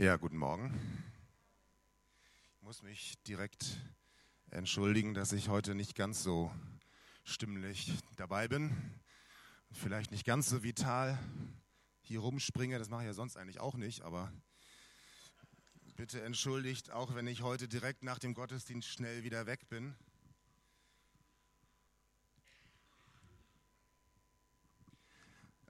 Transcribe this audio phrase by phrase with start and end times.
[0.00, 0.72] Ja, guten Morgen.
[2.56, 3.66] Ich muss mich direkt
[4.50, 6.50] entschuldigen, dass ich heute nicht ganz so
[7.22, 8.74] stimmlich dabei bin.
[9.72, 11.18] Vielleicht nicht ganz so vital
[12.00, 12.78] hier rumspringe.
[12.78, 14.32] Das mache ich ja sonst eigentlich auch nicht, aber
[15.96, 19.94] bitte entschuldigt, auch wenn ich heute direkt nach dem Gottesdienst schnell wieder weg bin.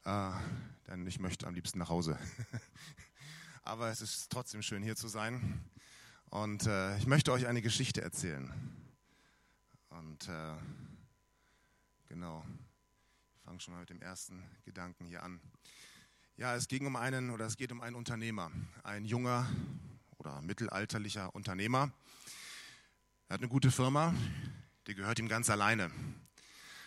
[0.05, 0.41] Ah,
[0.87, 2.17] denn ich möchte am liebsten nach Hause.
[3.71, 5.64] aber es ist trotzdem schön hier zu sein.
[6.30, 8.52] Und äh, ich möchte euch eine Geschichte erzählen.
[9.91, 10.56] Und äh,
[12.09, 12.45] genau,
[13.37, 15.41] ich fange schon mal mit dem ersten Gedanken hier an.
[16.37, 18.51] Ja, es ging um einen oder es geht um einen Unternehmer,
[18.83, 19.48] ein junger
[20.19, 21.92] oder mittelalterlicher Unternehmer.
[23.28, 24.12] Er hat eine gute Firma,
[24.89, 25.92] die gehört ihm ganz alleine.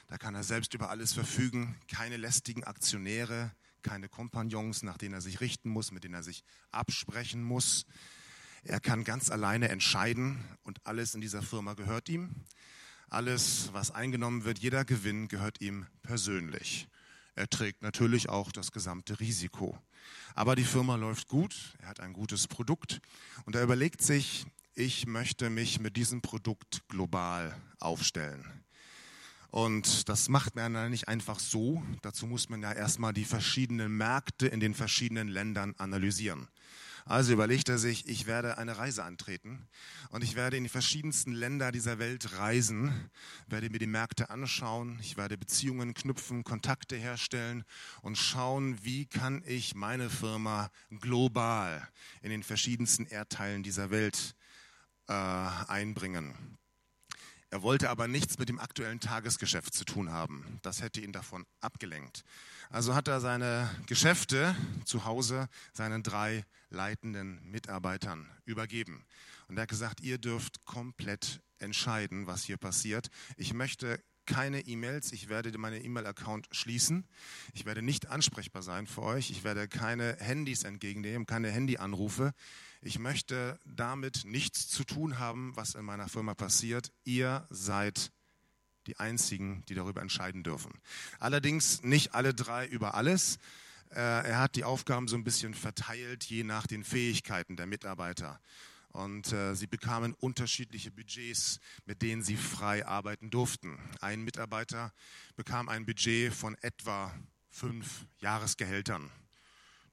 [0.08, 5.22] Da kann er selbst über alles verfügen, keine lästigen Aktionäre, keine Kompagnons, nach denen er
[5.22, 7.86] sich richten muss, mit denen er sich absprechen muss.
[8.64, 12.32] Er kann ganz alleine entscheiden und alles in dieser Firma gehört ihm.
[13.10, 16.88] Alles, was eingenommen wird, jeder Gewinn gehört ihm persönlich.
[17.36, 19.78] Er trägt natürlich auch das gesamte Risiko.
[20.36, 23.02] Aber die Firma läuft gut, er hat ein gutes Produkt
[23.46, 28.63] und er überlegt sich, ich möchte mich mit diesem Produkt global aufstellen.
[29.54, 31.84] Und das macht man ja nicht einfach so.
[32.02, 36.48] Dazu muss man ja erstmal die verschiedenen Märkte in den verschiedenen Ländern analysieren.
[37.06, 39.68] Also überlegt er sich, ich werde eine Reise antreten
[40.10, 43.12] und ich werde in die verschiedensten Länder dieser Welt reisen,
[43.46, 47.64] werde mir die Märkte anschauen, ich werde Beziehungen knüpfen, Kontakte herstellen
[48.02, 51.88] und schauen, wie kann ich meine Firma global
[52.24, 54.34] in den verschiedensten Erdteilen dieser Welt
[55.08, 56.58] äh, einbringen.
[57.54, 60.58] Er wollte aber nichts mit dem aktuellen Tagesgeschäft zu tun haben.
[60.64, 62.24] Das hätte ihn davon abgelenkt.
[62.72, 69.06] Also hat er seine Geschäfte zu Hause seinen drei leitenden Mitarbeitern übergeben.
[69.48, 73.10] Und er hat gesagt, ihr dürft komplett entscheiden, was hier passiert.
[73.38, 75.12] Ich möchte keine E-Mails.
[75.12, 77.06] Ich werde meinen E-Mail-Account schließen.
[77.54, 79.32] Ich werde nicht ansprechbar sein für euch.
[79.32, 82.34] Ich werde keine Handys entgegennehmen, keine Handyanrufe.
[82.82, 86.92] Ich möchte damit nichts zu tun haben, was in meiner Firma passiert.
[87.04, 88.12] Ihr seid
[88.88, 90.74] die Einzigen, die darüber entscheiden dürfen.
[91.20, 93.38] Allerdings nicht alle drei über alles.
[93.92, 98.40] Äh, er hat die Aufgaben so ein bisschen verteilt, je nach den Fähigkeiten der Mitarbeiter.
[98.94, 103.80] Und äh, sie bekamen unterschiedliche Budgets, mit denen sie frei arbeiten durften.
[104.02, 104.94] Ein Mitarbeiter
[105.36, 107.12] bekam ein Budget von etwa
[107.50, 109.10] fünf Jahresgehältern.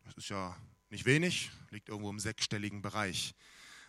[0.05, 0.55] Das ist ja
[0.91, 3.35] nicht wenig, liegt irgendwo im sechsstelligen Bereich.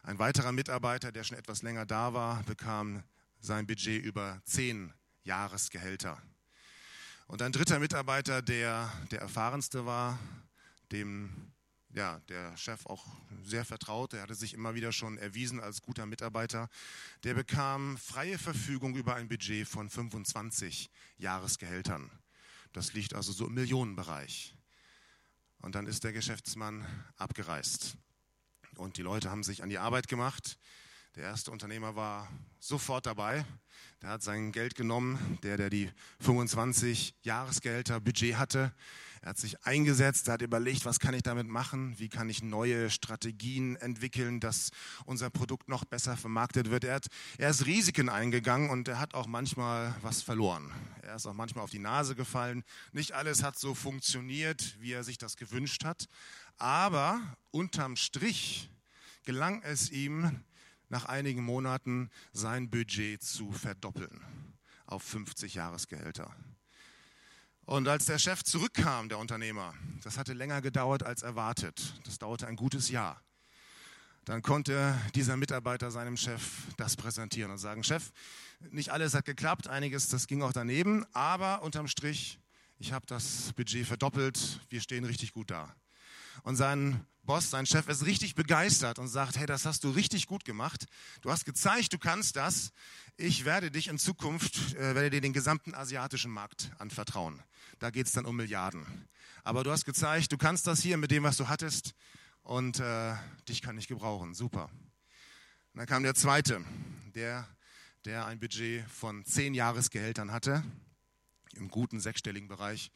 [0.04, 3.04] Ein weiterer Mitarbeiter, der schon etwas länger da war, bekam
[3.42, 4.94] sein Budget über zehn
[5.24, 6.22] Jahresgehälter.
[7.28, 10.18] Und ein dritter Mitarbeiter, der der erfahrenste war,
[10.92, 11.52] dem
[11.94, 13.06] ja, der Chef auch
[13.44, 16.70] sehr vertraut, der hatte sich immer wieder schon erwiesen als guter Mitarbeiter,
[17.24, 22.12] der bekam freie Verfügung über ein Budget von 25 Jahresgehältern.
[22.74, 24.56] Das liegt also so im Millionenbereich.
[25.60, 26.86] Und dann ist der Geschäftsmann
[27.18, 27.98] abgereist.
[28.78, 30.58] Und die Leute haben sich an die Arbeit gemacht.
[31.16, 32.30] Der erste Unternehmer war
[32.62, 33.46] sofort dabei.
[34.02, 35.92] Der hat sein Geld genommen, der, der die
[36.22, 38.72] 25 Jahresgehälter Budget hatte.
[39.22, 42.42] Er hat sich eingesetzt, er hat überlegt, was kann ich damit machen, wie kann ich
[42.42, 44.72] neue Strategien entwickeln, dass
[45.06, 46.86] unser Produkt noch besser vermarktet wird.
[46.86, 47.08] Er, hat,
[47.38, 50.72] er ist Risiken eingegangen und er hat auch manchmal was verloren.
[51.02, 52.64] Er ist auch manchmal auf die Nase gefallen.
[52.94, 56.08] Nicht alles hat so funktioniert, wie er sich das gewünscht hat.
[56.58, 57.20] Aber
[57.52, 58.70] unterm Strich
[59.24, 60.42] gelang es ihm,
[60.92, 64.22] nach einigen Monaten sein Budget zu verdoppeln
[64.86, 66.36] auf 50 Jahresgehälter.
[67.66, 71.94] Und als der Chef zurückkam, der Unternehmer, das hatte länger gedauert als erwartet.
[72.04, 73.22] Das dauerte ein gutes Jahr.
[74.26, 76.44] Dann konnte dieser Mitarbeiter seinem Chef
[76.76, 78.12] das präsentieren und sagen, Chef,
[78.70, 82.40] nicht alles hat geklappt, einiges, das ging auch daneben, aber unterm Strich,
[82.78, 85.74] ich habe das Budget verdoppelt, wir stehen richtig gut da.
[86.44, 90.26] Und sein Boss, sein Chef ist richtig begeistert und sagt, hey, das hast du richtig
[90.26, 90.86] gut gemacht.
[91.22, 92.72] Du hast gezeigt, du kannst das.
[93.16, 97.42] Ich werde dich in Zukunft, äh, werde dir den gesamten asiatischen Markt anvertrauen.
[97.78, 98.86] Da geht es dann um Milliarden.
[99.44, 101.94] Aber du hast gezeigt, du kannst das hier mit dem, was du hattest
[102.42, 103.16] und äh,
[103.48, 104.34] dich kann ich gebrauchen.
[104.34, 104.70] Super.
[105.74, 106.66] Und dann kam der zweite,
[107.14, 107.48] der,
[108.06, 110.64] der ein Budget von zehn Jahresgehältern hatte,
[111.54, 112.92] im guten sechsstelligen Bereich.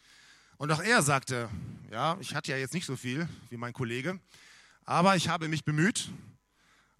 [0.58, 1.50] Und auch er sagte,
[1.92, 4.20] ja, ich hatte ja jetzt nicht so viel wie mein Kollege,
[4.86, 6.12] aber ich habe mich bemüht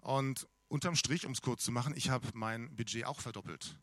[0.00, 3.78] und unterm Strich, um es kurz zu machen, ich habe mein Budget auch verdoppelt.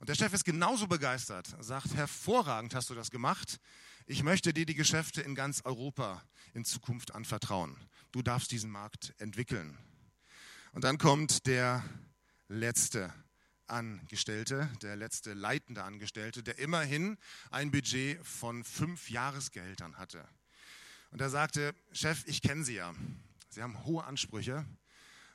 [0.00, 3.60] Und der Chef ist genauso begeistert, sagt, hervorragend hast du das gemacht.
[4.06, 6.22] Ich möchte dir die Geschäfte in ganz Europa
[6.54, 7.76] in Zukunft anvertrauen.
[8.10, 9.78] du darfst diesen Markt entwickeln.
[10.72, 11.84] Und dann kommt der
[12.48, 13.12] letzte
[13.72, 17.16] Angestellte, der letzte leitende Angestellte, der immerhin
[17.50, 20.28] ein Budget von fünf Jahresgehältern hatte.
[21.10, 22.94] Und er sagte, Chef, ich kenne Sie ja.
[23.48, 24.64] Sie haben hohe Ansprüche.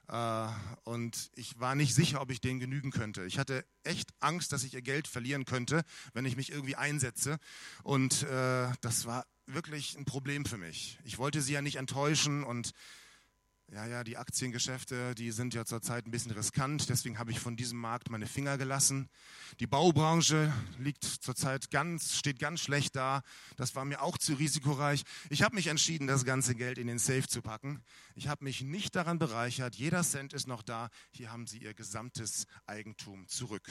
[0.08, 0.48] Äh,
[0.84, 3.26] und ich war nicht sicher, ob ich denen genügen könnte.
[3.26, 7.40] Ich hatte echt Angst, dass ich ihr Geld verlieren könnte, wenn ich mich irgendwie einsetze.
[7.84, 11.00] Und äh, das war wirklich ein Problem für mich.
[11.04, 12.72] Ich wollte sie ja nicht enttäuschen und
[13.70, 17.58] ja, ja, die Aktiengeschäfte, die sind ja zurzeit ein bisschen riskant, deswegen habe ich von
[17.58, 19.10] diesem Markt meine Finger gelassen.
[19.60, 23.24] Die Baubranche liegt zurzeit ganz, steht ganz schlecht da.
[23.58, 25.04] Das war mir auch zu risikoreich.
[25.30, 27.84] Ich habe mich entschieden, das ganze Geld in den Safe zu packen.
[28.16, 29.76] Ich habe mich nicht daran bereichert.
[29.76, 30.90] Jeder Cent ist noch da.
[31.12, 33.70] Hier haben Sie Ihr gesamtes Eigentum zurück.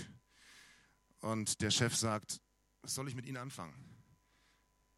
[1.21, 2.43] Und der Chef sagt,
[2.83, 3.75] was soll ich mit Ihnen anfangen?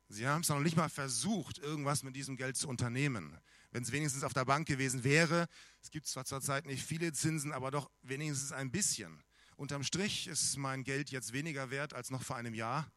[0.09, 3.39] Sie haben es noch nicht mal versucht, irgendwas mit diesem Geld zu unternehmen
[3.71, 5.49] wenn es wenigstens auf der Bank gewesen wäre.
[5.83, 9.23] Es gibt zwar zurzeit nicht viele Zinsen, aber doch wenigstens ein bisschen.
[9.57, 12.91] Unterm Strich ist mein Geld jetzt weniger wert als noch vor einem Jahr.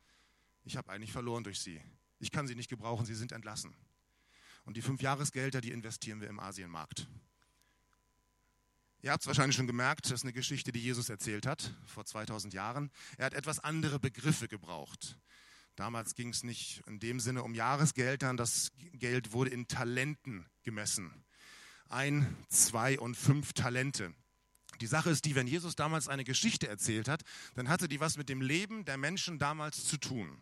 [0.63, 1.81] Ich habe eigentlich verloren durch sie.
[2.19, 3.73] Ich kann sie nicht gebrauchen, sie sind entlassen.
[4.63, 7.07] Und die fünf Jahresgelder, die investieren wir im Asienmarkt.
[9.03, 12.06] Ihr habt es wahrscheinlich schon gemerkt, das ist eine Geschichte, die Jesus erzählt hat, vor
[12.06, 12.91] 2000 Jahren.
[13.18, 15.18] Er hat etwas andere Begriffe gebraucht.
[15.75, 21.12] Damals ging es nicht in dem Sinne um Jahresgeldern, das Geld wurde in Talenten gemessen.
[21.89, 24.13] Ein, zwei und fünf Talente.
[24.79, 27.21] Die Sache ist die, wenn Jesus damals eine Geschichte erzählt hat,
[27.56, 30.38] dann hatte die was mit dem Leben der Menschen damals zu tun.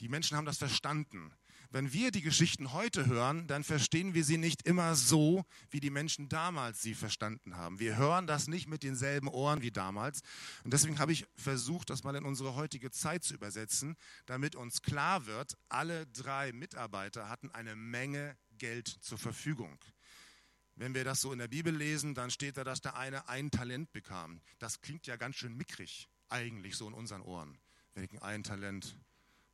[0.00, 1.32] Die Menschen haben das verstanden.
[1.74, 5.90] Wenn wir die Geschichten heute hören, dann verstehen wir sie nicht immer so, wie die
[5.90, 7.80] Menschen damals sie verstanden haben.
[7.80, 10.20] Wir hören das nicht mit denselben Ohren wie damals.
[10.62, 14.82] Und deswegen habe ich versucht, das mal in unsere heutige Zeit zu übersetzen, damit uns
[14.82, 19.76] klar wird, alle drei Mitarbeiter hatten eine Menge Geld zur Verfügung.
[20.76, 23.50] Wenn wir das so in der Bibel lesen, dann steht da, dass der eine ein
[23.50, 24.42] Talent bekam.
[24.60, 27.58] Das klingt ja ganz schön mickrig, eigentlich so in unseren Ohren.
[27.94, 28.96] Wegen ein Talent.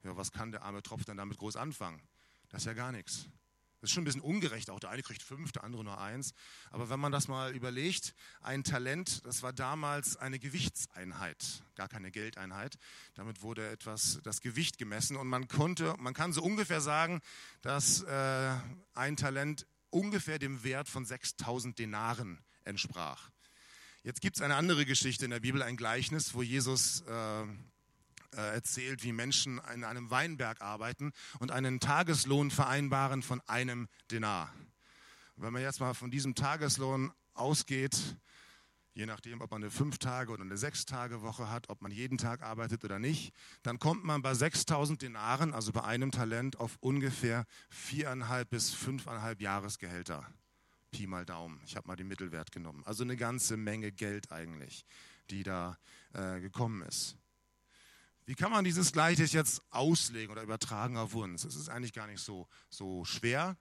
[0.03, 2.10] Ja, was kann der arme Tropf dann damit groß anfangen?
[2.50, 3.26] Das ist ja gar nichts.
[3.81, 4.69] Das ist schon ein bisschen ungerecht.
[4.69, 6.35] Auch der eine kriegt fünf, der andere nur eins.
[6.70, 12.11] Aber wenn man das mal überlegt, ein Talent, das war damals eine Gewichtseinheit, gar keine
[12.11, 12.76] Geldeinheit.
[13.14, 17.23] Damit wurde etwas das Gewicht gemessen und man konnte, man kann so ungefähr sagen,
[17.62, 18.55] dass äh,
[18.93, 23.31] ein Talent ungefähr dem Wert von 6000 Denaren entsprach.
[24.02, 27.44] Jetzt gibt es eine andere Geschichte in der Bibel, ein Gleichnis, wo Jesus äh,
[28.37, 34.53] erzählt, wie Menschen in einem Weinberg arbeiten und einen Tageslohn vereinbaren von einem Denar.
[35.37, 37.97] wenn man jetzt mal von diesem Tageslohn ausgeht,
[38.93, 41.91] je nachdem, ob man eine fünf Tage oder eine sechs Tage Woche hat, ob man
[41.91, 43.32] jeden Tag arbeitet oder nicht,
[43.62, 49.41] dann kommt man bei 6000 Denaren, also bei einem Talent, auf ungefähr viereinhalb bis fünfeinhalb
[49.41, 50.26] Jahresgehälter.
[50.91, 51.61] Pi mal Daumen.
[51.65, 52.83] Ich habe mal den Mittelwert genommen.
[52.85, 54.85] Also eine ganze Menge Geld eigentlich,
[55.31, 55.79] die da
[56.12, 57.17] äh, gekommen ist.
[58.31, 61.43] Wie kann man dieses Gleichnis jetzt auslegen oder übertragen auf uns?
[61.43, 63.56] Es ist eigentlich gar nicht so, so schwer.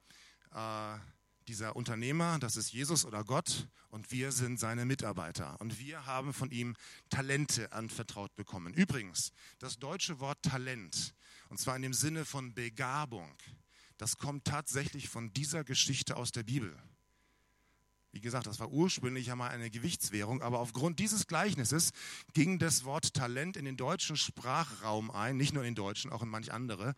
[0.53, 0.99] Äh,
[1.47, 6.35] dieser Unternehmer, das ist Jesus oder Gott und wir sind seine Mitarbeiter und wir haben
[6.35, 6.75] von ihm
[7.09, 8.75] Talente anvertraut bekommen.
[8.75, 11.15] Übrigens, das deutsche Wort Talent,
[11.49, 13.35] und zwar in dem Sinne von Begabung,
[13.97, 16.79] das kommt tatsächlich von dieser Geschichte aus der Bibel.
[18.11, 21.91] Wie gesagt, das war ursprünglich ja mal eine Gewichtswährung, aber aufgrund dieses Gleichnisses
[22.33, 26.23] ging das Wort Talent in den deutschen Sprachraum ein, nicht nur in den deutschen, auch
[26.23, 26.95] in manch andere,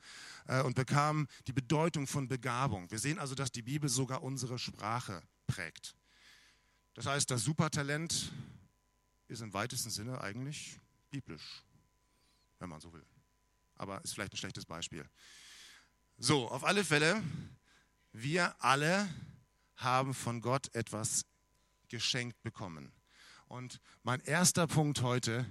[0.47, 2.89] äh, und bekam die Bedeutung von Begabung.
[2.91, 5.95] Wir sehen also, dass die Bibel sogar unsere Sprache prägt.
[6.93, 8.31] Das heißt, das Supertalent
[9.27, 11.63] ist im weitesten Sinne eigentlich biblisch,
[12.59, 13.05] wenn man so will.
[13.75, 15.05] Aber ist vielleicht ein schlechtes Beispiel.
[16.17, 17.21] So, auf alle Fälle,
[18.13, 19.09] wir alle
[19.83, 21.25] haben von Gott etwas
[21.87, 22.91] geschenkt bekommen.
[23.47, 25.45] Und mein erster Punkt heute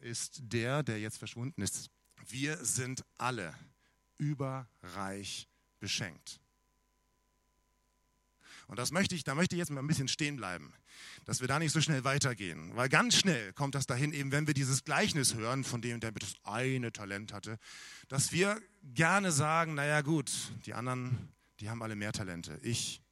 [0.00, 1.90] ist der, der jetzt verschwunden ist.
[2.28, 3.54] Wir sind alle
[4.18, 6.40] überreich beschenkt.
[8.66, 10.72] Und das möchte ich, da möchte ich jetzt mal ein bisschen stehen bleiben,
[11.24, 12.74] dass wir da nicht so schnell weitergehen.
[12.74, 16.10] Weil ganz schnell kommt das dahin, eben wenn wir dieses Gleichnis hören, von dem der
[16.10, 17.58] das eine Talent hatte,
[18.08, 20.32] dass wir gerne sagen, naja gut,
[20.66, 21.28] die anderen,
[21.60, 22.58] die haben alle mehr Talente.
[22.62, 23.02] Ich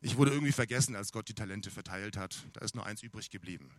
[0.00, 2.36] ich wurde irgendwie vergessen, als Gott die Talente verteilt hat.
[2.52, 3.70] Da ist nur eins übrig geblieben.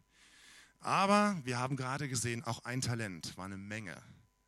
[0.80, 4.02] Aber wir haben gerade gesehen, auch ein Talent war eine Menge,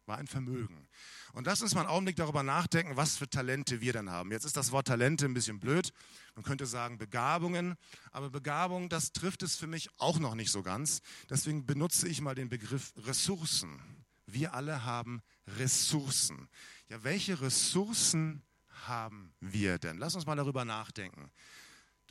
[0.06, 0.88] war ein Vermögen.
[1.34, 4.32] Und lass uns mal einen Augenblick darüber nachdenken, was für Talente wir dann haben.
[4.32, 5.92] Jetzt ist das Wort Talente ein bisschen blöd.
[6.36, 7.76] Man könnte sagen Begabungen.
[8.12, 11.02] Aber Begabung, das trifft es für mich auch noch nicht so ganz.
[11.30, 13.82] Deswegen benutze ich mal den Begriff Ressourcen.
[14.26, 15.22] Wir alle haben
[15.58, 16.48] Ressourcen.
[16.88, 18.44] Ja, welche Ressourcen
[18.88, 19.98] haben wir denn?
[19.98, 21.32] Lass uns mal darüber nachdenken.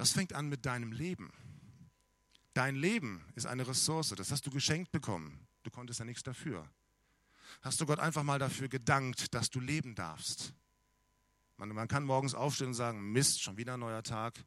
[0.00, 1.30] Das fängt an mit deinem Leben.
[2.54, 5.46] Dein Leben ist eine Ressource, das hast du geschenkt bekommen.
[5.62, 6.66] Du konntest ja nichts dafür.
[7.60, 10.54] Hast du Gott einfach mal dafür gedankt, dass du leben darfst?
[11.58, 14.42] Man, man kann morgens aufstehen und sagen, Mist, schon wieder ein neuer Tag.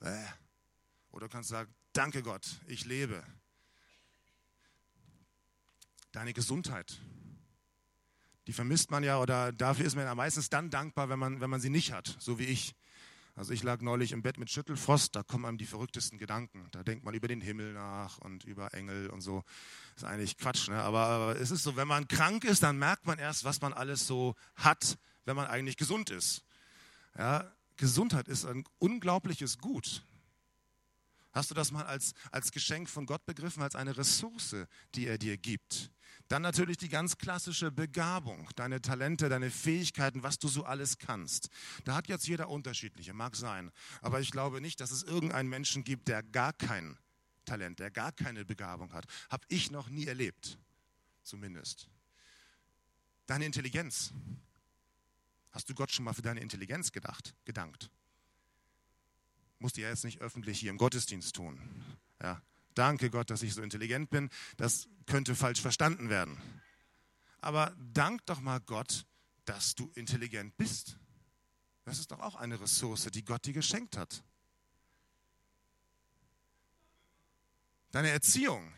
[0.00, 0.24] Äh.
[1.10, 3.22] Oder du kannst sagen, danke Gott, ich lebe.
[6.12, 6.98] Deine Gesundheit,
[8.46, 11.50] die vermisst man ja oder dafür ist man ja meistens dann dankbar, wenn man, wenn
[11.50, 12.74] man sie nicht hat, so wie ich.
[13.36, 16.68] Also ich lag neulich im Bett mit Schüttelfrost, da kommen einem die verrücktesten Gedanken.
[16.70, 19.42] Da denkt man über den Himmel nach und über Engel und so.
[19.96, 20.80] Ist eigentlich Quatsch, ne?
[20.80, 23.72] aber, aber es ist so, wenn man krank ist, dann merkt man erst, was man
[23.72, 26.44] alles so hat, wenn man eigentlich gesund ist.
[27.18, 30.04] Ja, Gesundheit ist ein unglaubliches Gut.
[31.32, 34.54] Hast du das mal als, als Geschenk von Gott begriffen, als eine Ressource,
[34.94, 35.90] die er dir gibt?
[36.28, 41.50] Dann natürlich die ganz klassische Begabung, deine Talente, deine Fähigkeiten, was du so alles kannst.
[41.84, 43.70] Da hat jetzt jeder unterschiedliche, mag sein.
[44.00, 46.96] Aber ich glaube nicht, dass es irgendeinen Menschen gibt, der gar kein
[47.44, 49.04] Talent, der gar keine Begabung hat.
[49.30, 50.58] Habe ich noch nie erlebt,
[51.22, 51.88] zumindest.
[53.26, 54.12] Deine Intelligenz.
[55.52, 57.90] Hast du Gott schon mal für deine Intelligenz gedacht, gedankt?
[59.58, 61.60] Musst du ja jetzt nicht öffentlich hier im Gottesdienst tun.
[62.20, 62.42] Ja,
[62.74, 64.30] danke Gott, dass ich so intelligent bin.
[64.56, 66.38] Das könnte falsch verstanden werden.
[67.40, 69.06] Aber dank doch mal Gott,
[69.44, 70.98] dass du intelligent bist.
[71.84, 74.24] Das ist doch auch eine Ressource, die Gott dir geschenkt hat.
[77.90, 78.72] Deine Erziehung.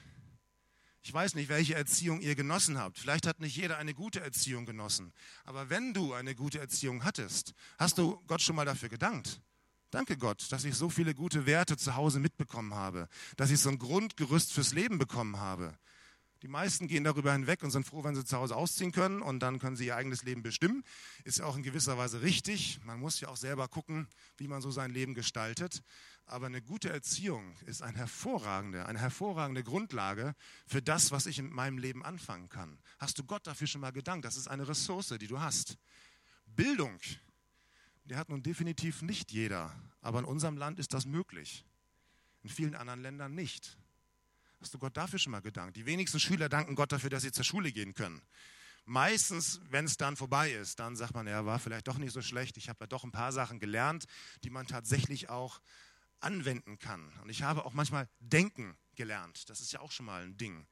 [1.02, 2.98] Ich weiß nicht, welche Erziehung ihr genossen habt.
[2.98, 5.12] Vielleicht hat nicht jeder eine gute Erziehung genossen.
[5.44, 9.40] Aber wenn du eine gute Erziehung hattest, hast du Gott schon mal dafür gedankt.
[9.96, 13.70] Danke Gott, dass ich so viele gute Werte zu Hause mitbekommen habe, dass ich so
[13.70, 15.74] ein Grundgerüst fürs Leben bekommen habe.
[16.42, 19.40] Die meisten gehen darüber hinweg und sind froh, wenn sie zu Hause ausziehen können und
[19.40, 20.84] dann können sie ihr eigenes Leben bestimmen.
[21.24, 22.78] Ist ja auch in gewisser Weise richtig.
[22.84, 25.82] Man muss ja auch selber gucken, wie man so sein Leben gestaltet.
[26.26, 30.34] Aber eine gute Erziehung ist eine hervorragende, eine hervorragende Grundlage
[30.66, 32.78] für das, was ich in meinem Leben anfangen kann.
[32.98, 34.26] Hast du Gott dafür schon mal gedankt?
[34.26, 35.78] Das ist eine Ressource, die du hast.
[36.44, 37.00] Bildung
[38.06, 41.64] die hat nun definitiv nicht jeder, aber in unserem Land ist das möglich.
[42.42, 43.76] In vielen anderen Ländern nicht.
[44.60, 45.76] Hast du Gott dafür schon mal gedankt?
[45.76, 48.22] Die wenigsten Schüler danken Gott dafür, dass sie zur Schule gehen können.
[48.84, 52.22] Meistens, wenn es dann vorbei ist, dann sagt man, ja, war vielleicht doch nicht so
[52.22, 52.56] schlecht.
[52.56, 54.04] Ich habe ja doch ein paar Sachen gelernt,
[54.44, 55.60] die man tatsächlich auch
[56.20, 57.12] anwenden kann.
[57.22, 59.50] Und ich habe auch manchmal Denken gelernt.
[59.50, 60.68] Das ist ja auch schon mal ein Ding,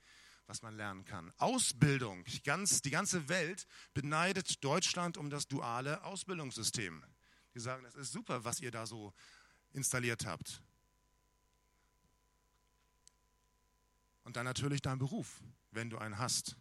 [0.46, 1.32] was man lernen kann.
[1.38, 2.24] Ausbildung.
[2.44, 7.02] Ganz, die ganze Welt beneidet Deutschland um das duale Ausbildungssystem.
[7.54, 9.12] Die sagen, das ist super, was ihr da so
[9.72, 10.62] installiert habt.
[14.24, 16.56] Und dann natürlich dein Beruf, wenn du einen hast.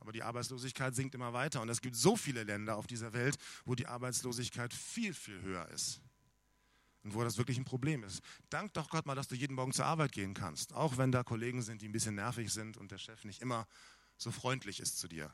[0.00, 1.60] Aber die Arbeitslosigkeit sinkt immer weiter.
[1.62, 5.68] Und es gibt so viele Länder auf dieser Welt, wo die Arbeitslosigkeit viel, viel höher
[5.68, 6.00] ist.
[7.04, 8.20] Und wo das wirklich ein Problem ist.
[8.50, 10.72] Dank doch Gott mal, dass du jeden Morgen zur Arbeit gehen kannst.
[10.74, 13.66] Auch wenn da Kollegen sind, die ein bisschen nervig sind und der Chef nicht immer
[14.16, 15.32] so freundlich ist zu dir.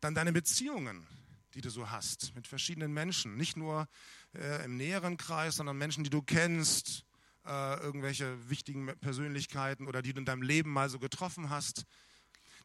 [0.00, 1.06] Dann deine Beziehungen
[1.54, 3.36] die du so hast mit verschiedenen Menschen.
[3.36, 3.88] Nicht nur
[4.34, 7.04] äh, im näheren Kreis, sondern Menschen, die du kennst,
[7.46, 11.84] äh, irgendwelche wichtigen Persönlichkeiten oder die du in deinem Leben mal so getroffen hast.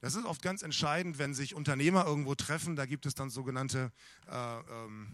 [0.01, 2.75] Das ist oft ganz entscheidend, wenn sich Unternehmer irgendwo treffen.
[2.75, 3.91] Da gibt es dann sogenannte,
[4.27, 5.07] äh, ähm,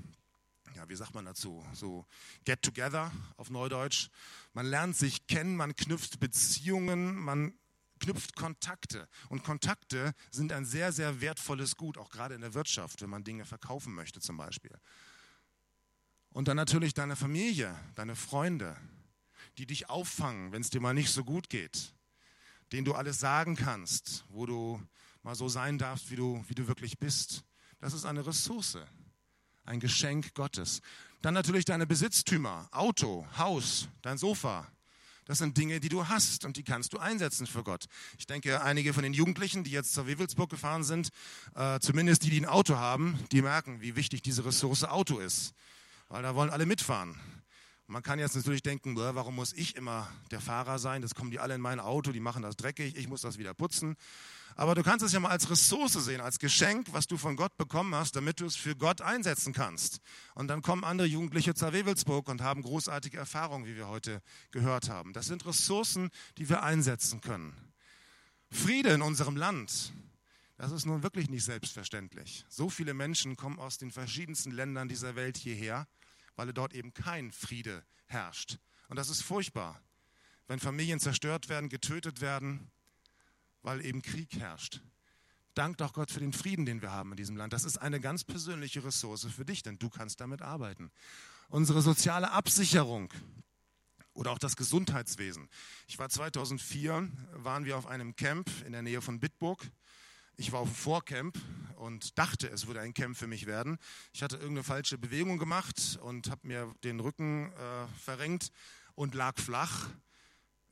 [0.75, 2.05] ja, wie sagt man dazu, so
[2.43, 4.09] Get-Together auf Neudeutsch.
[4.53, 7.53] Man lernt sich kennen, man knüpft Beziehungen, man
[8.03, 9.07] knüpft Kontakte.
[9.29, 13.23] Und Kontakte sind ein sehr, sehr wertvolles Gut, auch gerade in der Wirtschaft, wenn man
[13.23, 14.71] Dinge verkaufen möchte zum Beispiel.
[16.31, 18.75] Und dann natürlich deine Familie, deine Freunde,
[19.57, 21.93] die dich auffangen, wenn es dir mal nicht so gut geht,
[22.71, 24.81] denen du alles sagen kannst, wo du
[25.21, 27.45] mal so sein darfst, wie du, wie du wirklich bist.
[27.79, 28.79] Das ist eine Ressource,
[29.63, 30.81] ein Geschenk Gottes.
[31.21, 34.72] Dann natürlich deine Besitztümer, Auto, Haus, dein Sofa,
[35.25, 37.85] das sind Dinge, die du hast und die kannst du einsetzen für Gott.
[38.17, 41.09] Ich denke, einige von den Jugendlichen, die jetzt zur Wewelsburg gefahren sind,
[41.55, 45.53] äh, zumindest die, die ein Auto haben, die merken, wie wichtig diese Ressource Auto ist.
[46.09, 47.19] Weil da wollen alle mitfahren.
[47.87, 51.01] Man kann jetzt natürlich denken, warum muss ich immer der Fahrer sein?
[51.01, 53.53] Das kommen die alle in mein Auto, die machen das dreckig, ich muss das wieder
[53.53, 53.97] putzen.
[54.55, 57.57] Aber du kannst es ja mal als Ressource sehen, als Geschenk, was du von Gott
[57.57, 59.99] bekommen hast, damit du es für Gott einsetzen kannst.
[60.35, 64.89] Und dann kommen andere Jugendliche zur Wewelsburg und haben großartige Erfahrungen, wie wir heute gehört
[64.89, 65.13] haben.
[65.13, 67.55] Das sind Ressourcen, die wir einsetzen können.
[68.51, 69.91] Friede in unserem Land,
[70.57, 72.45] das ist nun wirklich nicht selbstverständlich.
[72.47, 75.87] So viele Menschen kommen aus den verschiedensten Ländern dieser Welt hierher,
[76.35, 78.59] weil dort eben kein Friede herrscht.
[78.89, 79.81] Und das ist furchtbar,
[80.47, 82.69] wenn Familien zerstört werden, getötet werden,
[83.63, 84.81] weil eben Krieg herrscht.
[85.55, 87.53] Dank doch Gott für den Frieden, den wir haben in diesem Land.
[87.53, 90.91] Das ist eine ganz persönliche Ressource für dich, denn du kannst damit arbeiten.
[91.49, 93.13] Unsere soziale Absicherung
[94.13, 95.49] oder auch das Gesundheitswesen.
[95.87, 99.63] Ich war 2004, waren wir auf einem Camp in der Nähe von Bitburg.
[100.35, 101.37] Ich war auf dem Vorcamp
[101.75, 103.77] und dachte, es würde ein Camp für mich werden.
[104.13, 108.51] Ich hatte irgendeine falsche Bewegung gemacht und habe mir den Rücken äh, verrenkt
[108.95, 109.89] und lag flach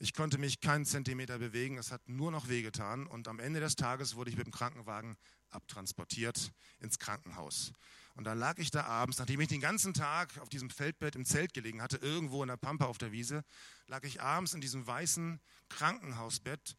[0.02, 3.76] ich konnte mich keinen Zentimeter bewegen, es hat nur noch wehgetan und am Ende des
[3.76, 5.16] Tages wurde ich mit dem Krankenwagen
[5.52, 7.72] abtransportiert ins Krankenhaus.
[8.16, 11.24] Und dann lag ich da abends, nachdem ich den ganzen Tag auf diesem Feldbett im
[11.24, 13.44] Zelt gelegen hatte, irgendwo in der Pampa auf der Wiese,
[13.86, 15.40] lag ich abends in diesem weißen
[15.70, 16.76] Krankenhausbett,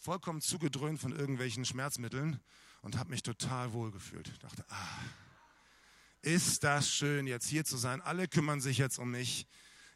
[0.00, 2.40] vollkommen zugedröhnt von irgendwelchen Schmerzmitteln
[2.82, 4.26] und habe mich total wohl gefühlt.
[4.28, 4.98] Ich dachte, ah,
[6.20, 8.02] ist das schön, jetzt hier zu sein.
[8.02, 9.46] Alle kümmern sich jetzt um mich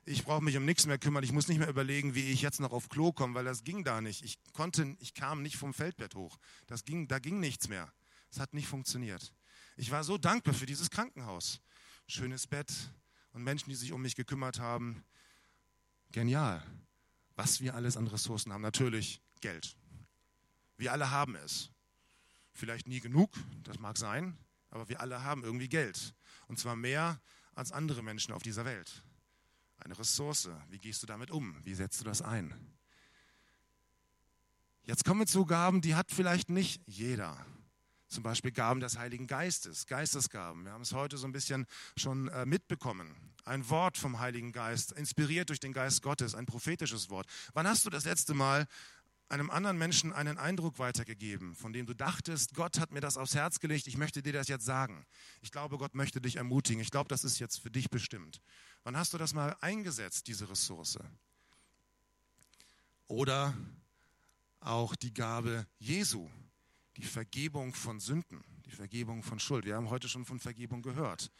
[0.04, 2.60] ich brauche mich um nichts mehr kümmern, ich muss nicht mehr überlegen, wie ich jetzt
[2.60, 4.24] noch auf Klo komme, weil das ging da nicht.
[4.24, 6.38] Ich konnte, ich kam nicht vom Feldbett hoch.
[6.66, 7.92] Das ging, da ging nichts mehr.
[8.30, 9.32] Es hat nicht funktioniert.
[9.76, 11.60] Ich war so dankbar für dieses Krankenhaus.
[12.06, 12.72] Schönes Bett
[13.32, 15.04] und Menschen, die sich um mich gekümmert haben.
[16.12, 16.62] Genial.
[17.36, 18.62] Was wir alles an Ressourcen haben.
[18.62, 19.76] Natürlich Geld.
[20.76, 21.70] Wir alle haben es.
[22.52, 23.30] Vielleicht nie genug,
[23.62, 24.36] das mag sein,
[24.70, 26.14] aber wir alle haben irgendwie Geld.
[26.48, 27.20] Und zwar mehr
[27.54, 29.04] als andere Menschen auf dieser Welt
[29.84, 30.48] eine Ressource.
[30.68, 31.56] Wie gehst du damit um?
[31.64, 32.54] Wie setzt du das ein?
[34.84, 37.44] Jetzt kommen wir zu Gaben, die hat vielleicht nicht jeder.
[38.08, 40.64] Zum Beispiel Gaben des Heiligen Geistes, Geistesgaben.
[40.64, 43.14] Wir haben es heute so ein bisschen schon äh, mitbekommen.
[43.44, 47.26] Ein Wort vom Heiligen Geist, inspiriert durch den Geist Gottes, ein prophetisches Wort.
[47.52, 48.66] Wann hast du das letzte Mal
[49.30, 53.34] einem anderen Menschen einen Eindruck weitergegeben, von dem du dachtest, Gott hat mir das aufs
[53.34, 55.06] Herz gelegt, ich möchte dir das jetzt sagen.
[55.40, 56.82] Ich glaube, Gott möchte dich ermutigen.
[56.82, 58.40] Ich glaube, das ist jetzt für dich bestimmt.
[58.82, 60.98] Wann hast du das mal eingesetzt, diese Ressource?
[63.06, 63.54] Oder
[64.60, 66.28] auch die Gabe Jesu,
[66.96, 69.64] die Vergebung von Sünden, die Vergebung von Schuld.
[69.64, 71.30] Wir haben heute schon von Vergebung gehört.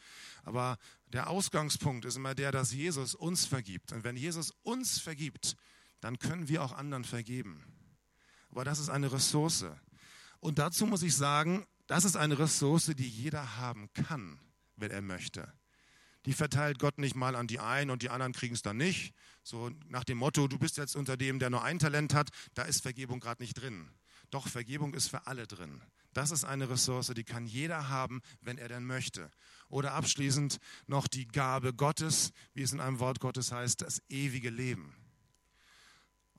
[0.43, 3.91] Aber der Ausgangspunkt ist immer der, dass Jesus uns vergibt.
[3.91, 5.55] Und wenn Jesus uns vergibt,
[5.99, 7.70] dann können wir auch anderen vergeben.
[8.51, 9.65] Aber das ist eine Ressource.
[10.39, 14.39] Und dazu muss ich sagen, das ist eine Ressource, die jeder haben kann,
[14.75, 15.51] wenn er möchte.
[16.25, 19.13] Die verteilt Gott nicht mal an die einen und die anderen kriegen es dann nicht.
[19.43, 22.63] So nach dem Motto, du bist jetzt unter dem, der nur ein Talent hat, da
[22.63, 23.89] ist Vergebung gerade nicht drin.
[24.29, 25.81] Doch Vergebung ist für alle drin.
[26.13, 29.31] Das ist eine Ressource, die kann jeder haben, wenn er denn möchte.
[29.69, 34.49] Oder abschließend noch die Gabe Gottes, wie es in einem Wort Gottes heißt, das ewige
[34.49, 35.00] Leben.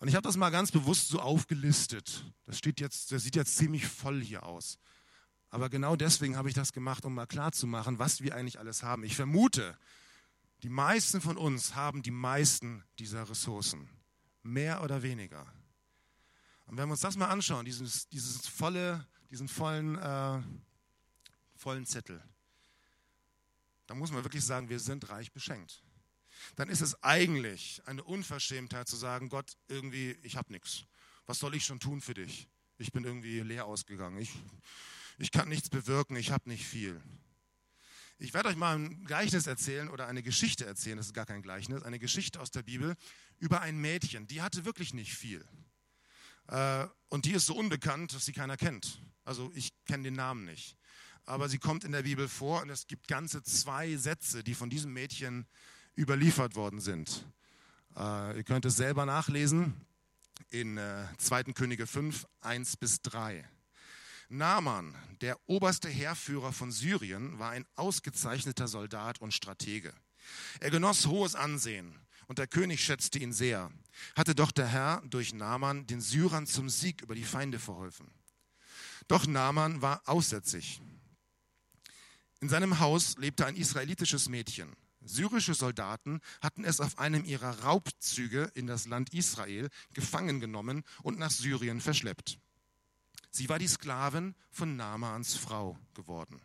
[0.03, 2.25] Und ich habe das mal ganz bewusst so aufgelistet.
[2.45, 4.81] Das, steht jetzt, das sieht jetzt ziemlich voll hier aus.
[5.49, 9.05] Aber genau deswegen habe ich das gemacht, um mal klarzumachen, was wir eigentlich alles haben.
[9.05, 9.79] Ich vermute,
[10.65, 13.89] die meisten von uns haben die meisten dieser Ressourcen.
[14.43, 15.47] Mehr oder weniger.
[16.67, 20.43] Und wenn wir uns das mal anschauen, dieses, dieses volle, diesen vollen, äh,
[21.55, 22.21] vollen Zettel,
[23.87, 25.81] dann muss man wirklich sagen, wir sind reich beschenkt
[26.57, 30.85] dann ist es eigentlich eine Unverschämtheit zu sagen, Gott, irgendwie, ich habe nichts.
[31.27, 32.49] Was soll ich schon tun für dich?
[32.79, 34.19] Ich bin irgendwie leer ausgegangen.
[34.19, 34.31] Ich,
[35.19, 37.01] ich kann nichts bewirken, ich habe nicht viel.
[38.19, 41.43] Ich werde euch mal ein Gleichnis erzählen oder eine Geschichte erzählen, das ist gar kein
[41.43, 42.95] Gleichnis, eine Geschichte aus der Bibel
[43.39, 45.45] über ein Mädchen, die hatte wirklich nicht viel.
[46.49, 49.03] Äh, und die ist so unbekannt, dass sie keiner kennt.
[49.25, 50.77] Also ich kenne den Namen nicht.
[51.25, 54.71] Aber sie kommt in der Bibel vor und es gibt ganze zwei Sätze, die von
[54.71, 55.47] diesem Mädchen
[55.97, 57.27] überliefert worden sind.
[57.97, 59.75] Äh, ihr könnt es selber nachlesen
[60.51, 61.45] in äh, 2.
[61.55, 63.45] Könige 5, 1 bis 3.
[64.29, 69.93] Naaman, der oberste Heerführer von Syrien, war ein ausgezeichneter Soldat und Stratege.
[70.61, 71.95] Er genoss hohes Ansehen
[72.29, 73.71] und der König schätzte ihn sehr.
[74.17, 78.11] Hatte doch der Herr durch Naaman den Syrern zum Sieg über die Feinde verholfen.
[79.09, 80.81] Doch Naaman war aussätzig.
[82.41, 84.75] In seinem Haus lebte ein israelitisches Mädchen.
[85.05, 91.19] Syrische Soldaten hatten es auf einem ihrer Raubzüge in das Land Israel gefangen genommen und
[91.19, 92.39] nach Syrien verschleppt.
[93.31, 96.41] Sie war die Sklavin von Naamans Frau geworden.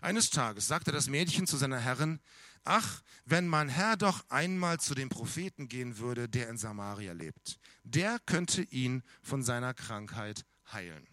[0.00, 2.20] Eines Tages sagte das Mädchen zu seiner Herrin,
[2.64, 7.58] Ach, wenn mein Herr doch einmal zu dem Propheten gehen würde, der in Samaria lebt,
[7.84, 11.06] der könnte ihn von seiner Krankheit heilen.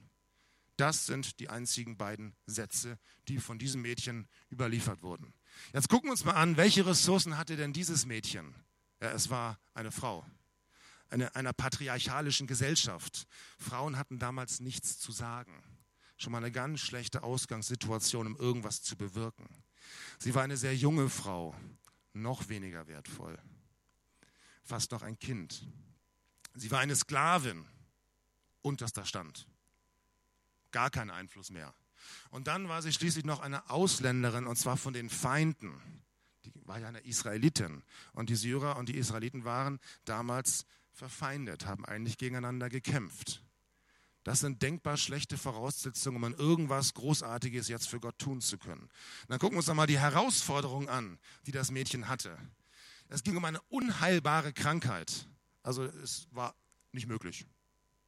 [0.77, 5.33] Das sind die einzigen beiden Sätze, die von diesem Mädchen überliefert wurden.
[5.73, 8.55] Jetzt gucken wir uns mal an, welche Ressourcen hatte denn dieses Mädchen?
[9.01, 10.25] Ja, es war eine Frau,
[11.09, 13.27] eine, einer patriarchalischen Gesellschaft.
[13.59, 15.63] Frauen hatten damals nichts zu sagen.
[16.17, 19.47] Schon mal eine ganz schlechte Ausgangssituation, um irgendwas zu bewirken.
[20.17, 21.55] Sie war eine sehr junge Frau,
[22.13, 23.37] noch weniger wertvoll.
[24.63, 25.67] Fast noch ein Kind.
[26.53, 27.65] Sie war eine Sklavin,
[28.61, 29.47] unterster Stand.
[30.71, 31.73] gar keinen Einfluss mehr.
[32.29, 35.73] Und dann war sie schließlich noch eine Ausländerin, und zwar von den Feinden.
[36.45, 37.83] Die war ja eine Israelitin.
[38.13, 43.41] Und die Syrer und die Israeliten waren damals verfeindet, haben eigentlich gegeneinander gekämpft.
[44.23, 48.89] Das sind denkbar schlechte Voraussetzungen, um irgendwas Großartiges jetzt für Gott tun zu können.
[49.27, 52.35] Dann gucken wir uns einmal die Herausforderung an, die das Mädchen hatte.
[53.07, 55.27] Es ging um eine unheilbare Krankheit.
[55.61, 56.55] Also es war
[56.91, 57.45] nicht möglich.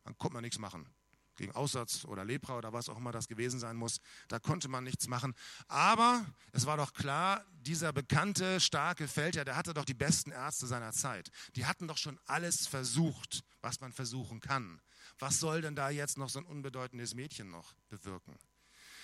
[0.05, 0.89] Dann konnte man nichts machen
[1.37, 3.99] gegen Aussatz oder Lepra oder was auch immer das gewesen sein muss.
[4.27, 5.33] Da konnte man nichts machen.
[5.67, 10.67] Aber es war doch klar, dieser bekannte, starke Feldherr, der hatte doch die besten Ärzte
[10.67, 11.29] seiner Zeit.
[11.55, 14.81] Die hatten doch schon alles versucht, was man versuchen kann.
[15.19, 18.37] Was soll denn da jetzt noch so ein unbedeutendes Mädchen noch bewirken?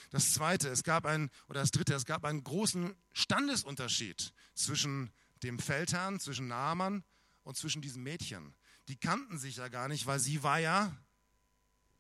[0.09, 5.59] Das zweite, es gab ein, oder das dritte, es gab einen großen Standesunterschied zwischen dem
[5.59, 7.03] Feldherrn, zwischen Naaman
[7.43, 8.55] und zwischen diesem Mädchen.
[8.89, 10.95] Die kannten sich ja gar nicht, weil sie war ja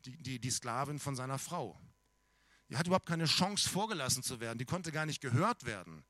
[0.05, 1.79] die, die, die Sklavin von seiner Frau.
[2.69, 4.57] Die hat überhaupt keine Chance, vorgelassen zu werden.
[4.57, 6.03] Die konnte gar nicht gehört werden.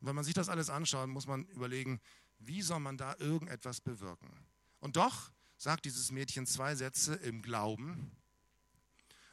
[0.00, 2.00] Und wenn man sich das alles anschaut, muss man überlegen,
[2.38, 4.30] wie soll man da irgendetwas bewirken?
[4.80, 8.10] Und doch sagt dieses Mädchen zwei Sätze im Glauben.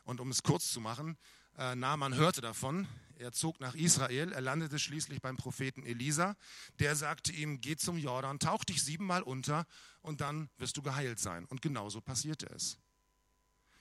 [0.03, 1.17] Und um es kurz zu machen,
[1.57, 2.87] äh, Naaman hörte davon.
[3.15, 4.31] Er zog nach Israel.
[4.31, 6.35] Er landete schließlich beim Propheten Elisa.
[6.79, 9.65] Der sagte ihm: Geh zum Jordan, tauch dich siebenmal unter
[10.01, 11.45] und dann wirst du geheilt sein.
[11.45, 12.77] Und genauso passierte es.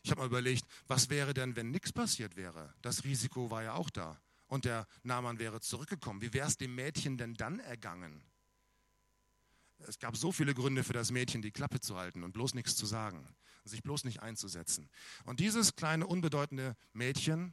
[0.02, 2.74] Ich habe mal überlegt, was wäre denn, wenn nichts passiert wäre?
[2.82, 4.20] Das Risiko war ja auch da.
[4.46, 6.22] Und der Naaman wäre zurückgekommen.
[6.22, 8.22] Wie wäre es dem Mädchen denn dann ergangen?
[9.86, 12.74] Es gab so viele Gründe für das Mädchen, die Klappe zu halten und bloß nichts
[12.74, 13.28] zu sagen,
[13.64, 14.88] sich bloß nicht einzusetzen.
[15.24, 17.52] Und dieses kleine, unbedeutende Mädchen,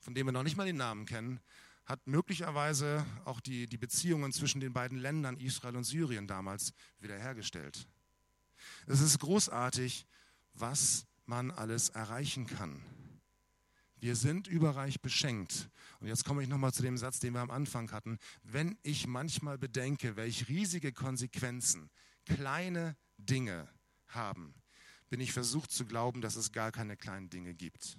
[0.00, 1.40] von dem wir noch nicht mal den Namen kennen,
[1.84, 7.88] hat möglicherweise auch die, die Beziehungen zwischen den beiden Ländern Israel und Syrien damals wiederhergestellt.
[8.86, 10.06] Es ist großartig,
[10.52, 12.82] was man alles erreichen kann.
[14.00, 15.68] Wir sind überreich beschenkt.
[16.00, 18.18] Und jetzt komme ich nochmal zu dem Satz, den wir am Anfang hatten.
[18.42, 21.90] Wenn ich manchmal bedenke, welche riesige Konsequenzen
[22.24, 23.68] kleine Dinge
[24.06, 24.54] haben,
[25.10, 27.98] bin ich versucht zu glauben, dass es gar keine kleinen Dinge gibt.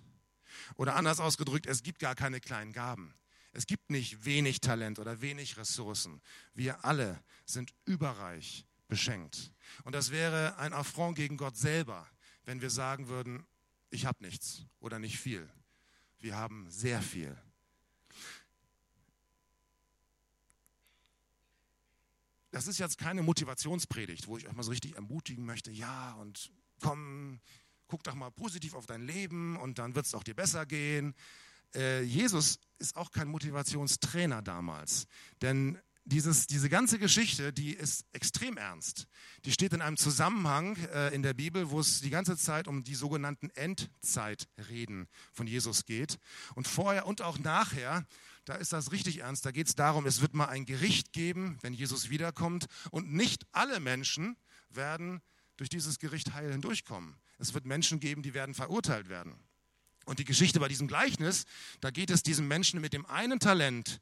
[0.75, 3.13] Oder anders ausgedrückt, es gibt gar keine kleinen Gaben.
[3.51, 6.21] Es gibt nicht wenig Talent oder wenig Ressourcen.
[6.53, 9.51] Wir alle sind überreich beschenkt.
[9.83, 12.07] Und das wäre ein Affront gegen Gott selber,
[12.49, 13.45] wenn wir sagen würden,
[13.91, 15.47] ich habe nichts oder nicht viel.
[16.17, 17.37] Wir haben sehr viel.
[22.49, 26.51] Das ist jetzt keine Motivationspredigt, wo ich euch mal so richtig ermutigen möchte, ja, und
[26.81, 27.39] komm,
[27.85, 31.13] guck doch mal positiv auf dein Leben und dann wird es auch dir besser gehen.
[31.75, 35.05] Äh, Jesus ist auch kein Motivationstrainer damals,
[35.43, 35.77] denn
[36.09, 39.07] dieses, diese ganze Geschichte, die ist extrem ernst.
[39.45, 42.83] Die steht in einem Zusammenhang äh, in der Bibel, wo es die ganze Zeit um
[42.83, 46.17] die sogenannten Endzeitreden von Jesus geht.
[46.55, 48.05] Und vorher und auch nachher,
[48.45, 49.45] da ist das richtig ernst.
[49.45, 52.65] Da geht es darum, es wird mal ein Gericht geben, wenn Jesus wiederkommt.
[52.91, 54.35] Und nicht alle Menschen
[54.69, 55.21] werden
[55.57, 57.15] durch dieses Gericht heil hindurchkommen.
[57.37, 59.35] Es wird Menschen geben, die werden verurteilt werden.
[60.05, 61.45] Und die Geschichte bei diesem Gleichnis,
[61.81, 64.01] da geht es diesem Menschen mit dem einen Talent,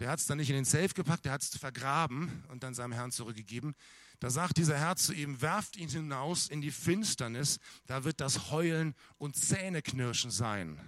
[0.00, 2.74] der hat es dann nicht in den Safe gepackt, der hat es vergraben und dann
[2.74, 3.74] seinem Herrn zurückgegeben.
[4.20, 8.50] Da sagt dieser Herr zu ihm, werft ihn hinaus in die Finsternis, da wird das
[8.50, 10.80] Heulen und Zähneknirschen sein.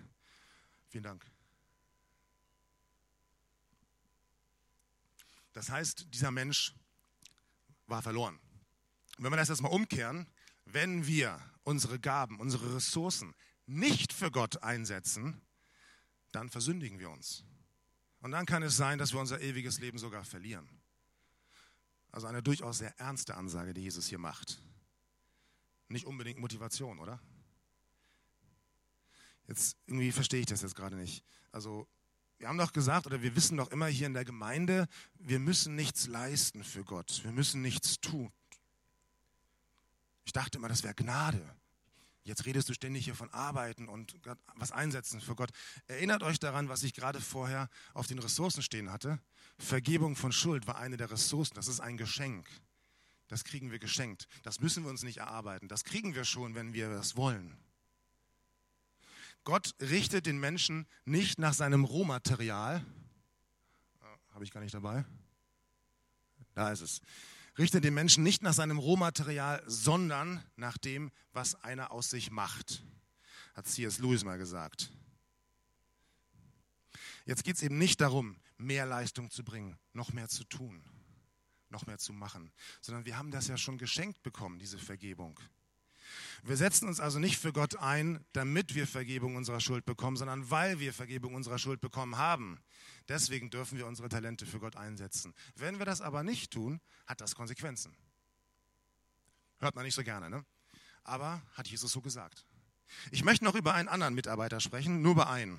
[0.89, 1.27] Vielen Dank.
[5.53, 6.75] Das heißt, dieser Mensch
[7.87, 8.39] war verloren.
[9.19, 10.27] Wenn wir das jetzt mal umkehren,
[10.67, 13.35] wenn wir unsere Gaben, unsere Ressourcen
[13.67, 15.41] nicht für Gott einsetzen,
[16.33, 17.45] dann versündigen wir uns.
[18.27, 20.69] Und dann kann es sein, dass wir unser ewiges Leben sogar verlieren.
[22.11, 24.61] Also eine durchaus sehr ernste Ansage, die Jesus hier macht.
[25.87, 27.21] Nicht unbedingt Motivation, oder?
[29.47, 31.23] Jetzt irgendwie verstehe ich das jetzt gerade nicht.
[31.53, 31.87] Also
[32.39, 34.89] wir haben doch gesagt oder wir wissen doch immer hier in der Gemeinde,
[35.21, 37.21] wir müssen nichts leisten für Gott.
[37.23, 38.33] Wir müssen nichts tun.
[40.25, 41.55] Ich dachte immer, das wäre Gnade.
[42.27, 44.17] Jetzt redest du ständig hier von Arbeiten und
[44.57, 45.51] was einsetzen für Gott.
[45.87, 49.21] Erinnert euch daran, was ich gerade vorher auf den Ressourcen stehen hatte.
[49.59, 51.55] Vergebung von Schuld war eine der Ressourcen.
[51.55, 52.49] Das ist ein Geschenk.
[53.29, 54.27] Das kriegen wir geschenkt.
[54.43, 55.69] Das müssen wir uns nicht erarbeiten.
[55.69, 57.57] Das kriegen wir schon, wenn wir das wollen.
[59.45, 62.85] Gott richtet den Menschen nicht nach seinem Rohmaterial.
[64.01, 65.05] Ah, Habe ich gar nicht dabei.
[66.55, 67.01] Da ist es
[67.59, 72.85] richtet den Menschen nicht nach seinem Rohmaterial, sondern nach dem, was einer aus sich macht.
[73.55, 73.99] Hat C.S.
[73.99, 74.91] Lewis mal gesagt.
[77.25, 80.83] Jetzt geht es eben nicht darum, mehr Leistung zu bringen, noch mehr zu tun,
[81.71, 85.39] noch mehr zu machen, sondern wir haben das ja schon geschenkt bekommen, diese Vergebung.
[86.43, 90.51] Wir setzen uns also nicht für Gott ein, damit wir Vergebung unserer Schuld bekommen, sondern
[90.51, 92.61] weil wir Vergebung unserer Schuld bekommen haben.
[93.09, 95.35] Deswegen dürfen wir unsere Talente für Gott einsetzen.
[95.55, 97.95] Wenn wir das aber nicht tun, hat das Konsequenzen.
[99.59, 100.45] Hört man nicht so gerne, ne?
[101.05, 102.45] Aber hat Jesus so gesagt.
[103.11, 105.59] Ich möchte noch über einen anderen Mitarbeiter sprechen, nur über einen.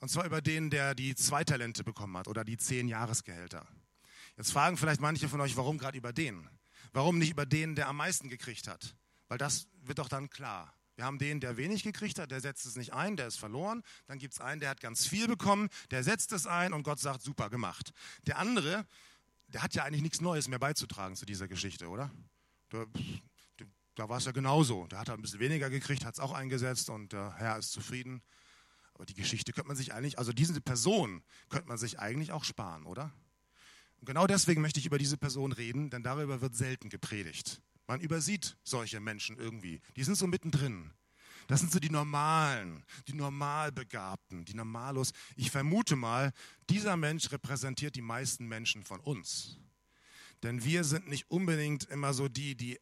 [0.00, 3.66] Und zwar über den, der die zwei Talente bekommen hat oder die zehn Jahresgehälter.
[4.36, 6.48] Jetzt fragen vielleicht manche von euch, warum gerade über den?
[6.92, 8.94] Warum nicht über den, der am meisten gekriegt hat?
[9.34, 10.72] Weil das wird doch dann klar.
[10.94, 13.82] Wir haben den, der wenig gekriegt hat, der setzt es nicht ein, der ist verloren.
[14.06, 17.00] Dann gibt es einen, der hat ganz viel bekommen, der setzt es ein und Gott
[17.00, 17.92] sagt, super gemacht.
[18.28, 18.86] Der andere,
[19.48, 22.12] der hat ja eigentlich nichts Neues mehr beizutragen zu dieser Geschichte, oder?
[22.70, 22.86] Der,
[23.96, 24.86] da war es ja genauso.
[24.86, 27.72] Der hat halt ein bisschen weniger gekriegt, hat es auch eingesetzt und der Herr ist
[27.72, 28.22] zufrieden.
[28.92, 32.44] Aber die Geschichte könnte man sich eigentlich, also diese Person könnte man sich eigentlich auch
[32.44, 33.12] sparen, oder?
[33.98, 37.60] Und genau deswegen möchte ich über diese Person reden, denn darüber wird selten gepredigt.
[37.86, 39.80] Man übersieht solche Menschen irgendwie.
[39.96, 40.90] Die sind so mittendrin.
[41.46, 45.12] Das sind so die Normalen, die Normalbegabten, die Normalos.
[45.36, 46.32] Ich vermute mal,
[46.70, 49.58] dieser Mensch repräsentiert die meisten Menschen von uns.
[50.42, 52.78] Denn wir sind nicht unbedingt immer so die, die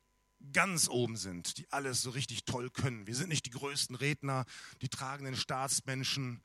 [0.52, 3.06] ganz oben sind, die alles so richtig toll können.
[3.06, 4.44] Wir sind nicht die größten Redner,
[4.80, 6.42] die tragenden Staatsmenschen.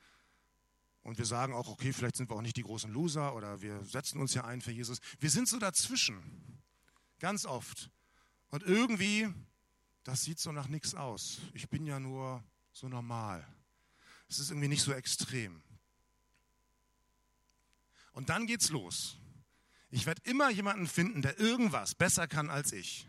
[1.01, 3.83] Und wir sagen auch, okay, vielleicht sind wir auch nicht die großen Loser oder wir
[3.85, 4.99] setzen uns ja ein für Jesus.
[5.19, 6.61] Wir sind so dazwischen,
[7.19, 7.89] ganz oft.
[8.49, 9.27] Und irgendwie,
[10.03, 11.39] das sieht so nach nichts aus.
[11.53, 13.45] Ich bin ja nur so normal.
[14.29, 15.61] Es ist irgendwie nicht so extrem.
[18.11, 19.17] Und dann geht's los.
[19.89, 23.07] Ich werde immer jemanden finden, der irgendwas besser kann als ich.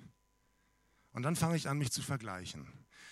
[1.12, 2.68] Und dann fange ich an, mich zu vergleichen.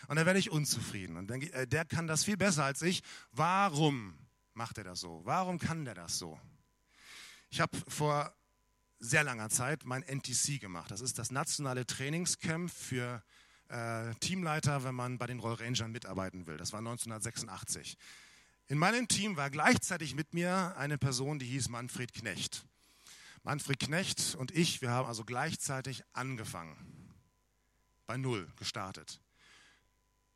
[0.09, 3.03] Und dann werde ich unzufrieden und denke, äh, der kann das viel besser als ich.
[3.33, 4.17] Warum
[4.53, 5.23] macht er das so?
[5.25, 6.39] Warum kann der das so?
[7.51, 8.33] Ich habe vor
[8.99, 10.91] sehr langer Zeit mein NTC gemacht.
[10.91, 13.23] Das ist das nationale Trainingscamp für
[13.69, 16.57] äh, Teamleiter, wenn man bei den Roll Rangern mitarbeiten will.
[16.57, 17.97] Das war 1986.
[18.69, 22.65] In meinem Team war gleichzeitig mit mir eine Person, die hieß Manfred Knecht.
[23.43, 26.77] Manfred Knecht und ich, wir haben also gleichzeitig angefangen.
[28.07, 29.21] Bei Null gestartet.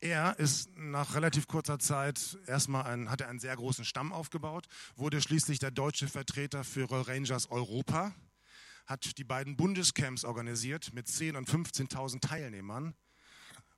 [0.00, 4.66] Er ist nach relativ kurzer Zeit erstmal ein, hat er einen sehr großen Stamm aufgebaut,
[4.96, 8.14] wurde schließlich der deutsche Vertreter für Roll Rangers Europa
[8.86, 12.94] hat die beiden Bundescamps organisiert mit 10.000 und 15.000 Teilnehmern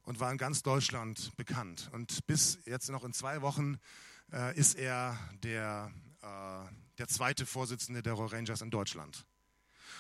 [0.03, 1.91] und war in ganz Deutschland bekannt.
[1.93, 3.79] Und bis jetzt noch in zwei Wochen
[4.33, 9.25] äh, ist er der, äh, der zweite Vorsitzende der Royal Rangers in Deutschland.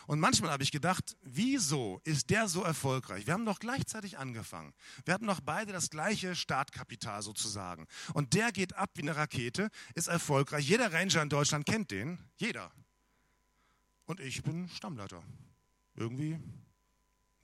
[0.06, 3.26] Und manchmal habe ich gedacht, wieso ist der so erfolgreich?
[3.26, 4.72] Wir haben doch gleichzeitig angefangen.
[5.04, 7.86] Wir hatten doch beide das gleiche Startkapital sozusagen.
[8.14, 10.66] Und der geht ab wie eine Rakete, ist erfolgreich.
[10.66, 12.18] Jeder Ranger in Deutschland kennt den.
[12.36, 12.72] Jeder
[14.06, 15.22] und ich bin Stammleiter.
[15.94, 16.38] Irgendwie,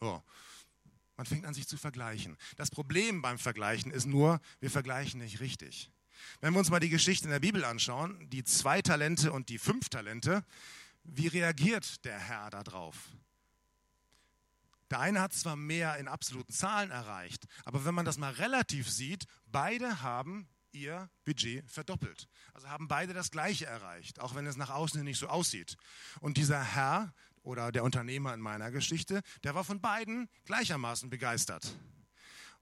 [0.00, 0.22] ja.
[1.16, 2.36] Man fängt an, sich zu vergleichen.
[2.56, 5.90] Das Problem beim Vergleichen ist nur, wir vergleichen nicht richtig.
[6.40, 9.58] Wenn wir uns mal die Geschichte in der Bibel anschauen, die zwei Talente und die
[9.58, 10.44] fünf Talente,
[11.02, 13.08] wie reagiert der Herr darauf?
[14.90, 18.88] Der eine hat zwar mehr in absoluten Zahlen erreicht, aber wenn man das mal relativ
[18.88, 22.28] sieht, beide haben ihr Budget verdoppelt.
[22.54, 25.76] Also haben beide das Gleiche erreicht, auch wenn es nach außen nicht so aussieht.
[26.20, 31.74] Und dieser Herr oder der Unternehmer in meiner Geschichte, der war von beiden gleichermaßen begeistert.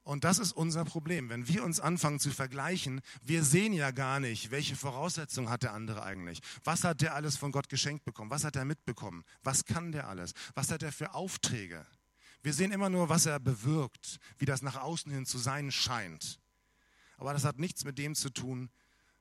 [0.06, 1.30] Und das ist unser Problem.
[1.30, 5.72] Wenn wir uns anfangen zu vergleichen, wir sehen ja gar nicht, welche Voraussetzungen hat der
[5.72, 6.38] andere eigentlich.
[6.62, 8.30] Was hat der alles von Gott geschenkt bekommen?
[8.30, 9.24] Was hat er mitbekommen?
[9.42, 10.32] Was kann der alles?
[10.54, 11.84] Was hat er für Aufträge?
[12.40, 16.38] Wir sehen immer nur, was er bewirkt, wie das nach außen hin zu sein scheint.
[17.16, 18.70] Aber das hat nichts mit dem zu tun,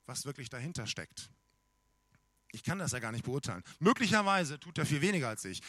[0.05, 1.29] was wirklich dahinter steckt.
[2.51, 3.63] Ich kann das ja gar nicht beurteilen.
[3.79, 5.61] Möglicherweise tut er viel weniger als ich.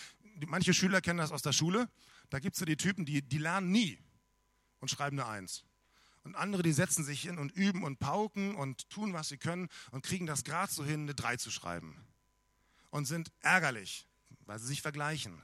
[0.47, 1.89] Manche Schüler kennen das aus der Schule.
[2.31, 3.99] Da gibt es ja die Typen, die, die lernen nie
[4.81, 5.65] und schreiben eine Eins.
[6.23, 9.69] Und andere, die setzen sich hin und üben und pauken und tun, was sie können
[9.93, 11.97] und kriegen das gerade so hin, eine Drei zu schreiben.
[12.91, 14.09] Und sind ärgerlich,
[14.45, 15.41] weil sie sich vergleichen.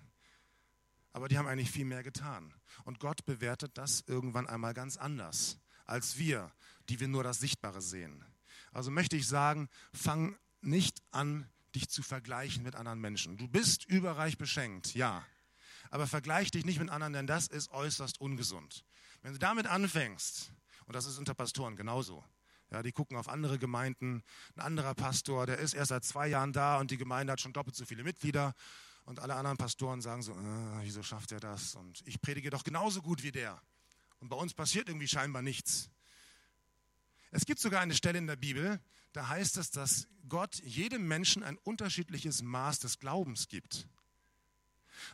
[1.13, 2.53] Aber die haben eigentlich viel mehr getan.
[2.85, 6.51] Und Gott bewertet das irgendwann einmal ganz anders als wir,
[6.89, 8.25] die wir nur das Sichtbare sehen.
[8.73, 13.37] Also möchte ich sagen, fang nicht an, dich zu vergleichen mit anderen Menschen.
[13.37, 15.25] Du bist überreich beschenkt, ja.
[15.91, 18.85] Aber vergleich dich nicht mit anderen, denn das ist äußerst ungesund.
[19.23, 20.53] Wenn du damit anfängst,
[20.87, 22.25] und das ist unter Pastoren genauso,
[22.71, 24.23] ja, die gucken auf andere Gemeinden,
[24.57, 27.53] ein anderer Pastor, der ist erst seit zwei Jahren da und die Gemeinde hat schon
[27.53, 28.55] doppelt so viele Mitglieder.
[29.05, 31.75] Und alle anderen Pastoren sagen so, äh, wieso schafft er das?
[31.75, 33.61] Und ich predige doch genauso gut wie der.
[34.21, 35.91] Und bei uns passiert irgendwie scheinbar nichts.
[37.33, 38.79] Es gibt sogar eine Stelle in der Bibel,
[39.15, 43.89] da heißt es, dass Gott jedem Menschen ein unterschiedliches Maß des Glaubens gibt.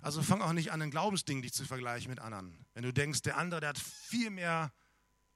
[0.02, 2.66] Also fang auch nicht an, ein Glaubensding dich zu vergleichen mit anderen.
[2.74, 4.72] Wenn du denkst, der andere, der hat viel mehr,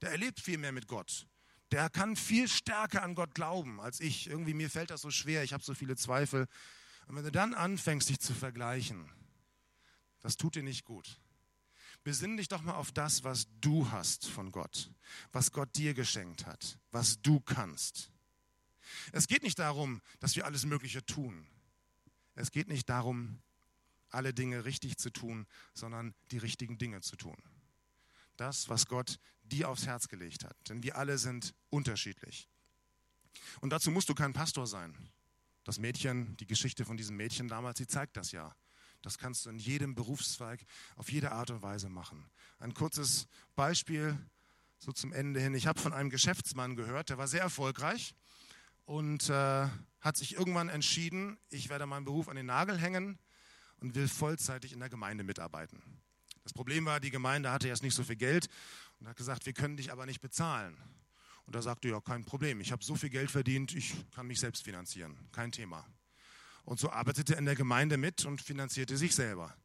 [0.01, 1.25] der erlebt viel mehr mit Gott.
[1.71, 4.27] Der kann viel stärker an Gott glauben als ich.
[4.27, 6.47] Irgendwie mir fällt das so schwer, ich habe so viele Zweifel.
[7.07, 9.09] Und wenn du dann anfängst, dich zu vergleichen,
[10.19, 11.22] das tut dir nicht gut.
[12.03, 14.91] Besinn dich doch mal auf das, was du hast von Gott,
[15.31, 18.11] was Gott dir geschenkt hat, was du kannst.
[19.11, 21.47] Es geht nicht darum, dass wir alles Mögliche tun.
[22.35, 23.41] Es geht nicht darum,
[24.09, 27.37] alle Dinge richtig zu tun, sondern die richtigen Dinge zu tun.
[28.37, 30.57] Das, was Gott dir aufs Herz gelegt hat.
[30.69, 32.49] Denn wir alle sind unterschiedlich.
[33.61, 34.95] Und dazu musst du kein Pastor sein.
[35.63, 38.55] Das Mädchen, die Geschichte von diesem Mädchen damals, sie zeigt das ja.
[39.03, 42.25] Das kannst du in jedem Berufszweig auf jede Art und Weise machen.
[42.59, 44.17] Ein kurzes Beispiel
[44.79, 45.53] so zum Ende hin.
[45.53, 48.15] Ich habe von einem Geschäftsmann gehört, der war sehr erfolgreich
[48.85, 49.67] und äh,
[50.01, 53.19] hat sich irgendwann entschieden, ich werde meinen Beruf an den Nagel hängen
[53.77, 55.81] und will vollzeitig in der Gemeinde mitarbeiten.
[56.43, 58.47] Das Problem war, die Gemeinde hatte erst nicht so viel Geld
[58.99, 60.77] und hat gesagt, wir können dich aber nicht bezahlen.
[61.45, 64.27] Und da sagte er, ja, kein Problem, ich habe so viel Geld verdient, ich kann
[64.27, 65.85] mich selbst finanzieren, kein Thema.
[66.63, 69.55] Und so arbeitete er in der Gemeinde mit und finanzierte sich selber.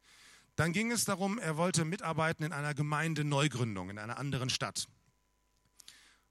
[0.57, 4.89] Dann ging es darum, er wollte mitarbeiten in einer Gemeindeneugründung in einer anderen Stadt.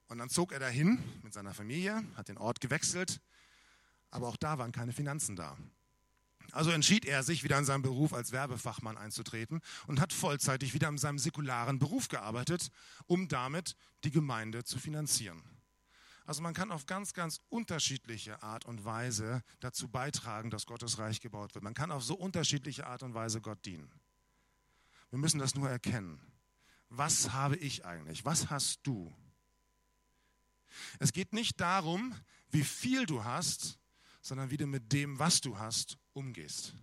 [0.08, 3.22] Und dann zog er dahin mit seiner Familie, hat den Ort gewechselt,
[4.12, 5.58] aber auch da waren keine Finanzen da.
[6.52, 10.88] Also entschied er sich, wieder in seinem Beruf als Werbefachmann einzutreten und hat vollzeitig wieder
[10.88, 12.70] in seinem säkularen Beruf gearbeitet,
[13.06, 15.44] um damit die Gemeinde zu finanzieren.
[16.28, 21.22] Also man kann auf ganz, ganz unterschiedliche Art und Weise dazu beitragen, dass Gottes Reich
[21.22, 21.64] gebaut wird.
[21.64, 23.90] Man kann auf so unterschiedliche Art und Weise Gott dienen.
[25.10, 26.20] Wir müssen das nur erkennen.
[26.90, 28.26] Was habe ich eigentlich?
[28.26, 29.16] Was hast du?
[31.00, 32.14] Es geht nicht darum,
[32.50, 33.80] wie viel du hast,
[34.22, 36.74] sondern wie du mit dem, was du hast, umgehst.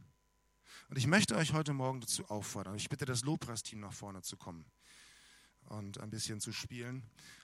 [0.89, 2.77] Und ich möchte euch heute Morgen dazu auffordern.
[2.77, 4.65] Ich bitte das Lobpreisteam nach vorne zu kommen
[5.67, 7.03] und ein bisschen zu spielen.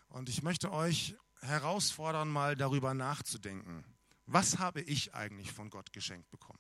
[0.09, 3.85] Und ich möchte euch herausfordern, mal darüber nachzudenken.
[4.26, 6.59] Was habe ich eigentlich von Gott geschenkt bekommen?